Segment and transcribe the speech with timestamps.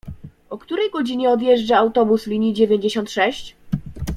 [0.49, 3.55] O której godzinie odjeżdża autobus linii dziewięćdziesiąt sześć?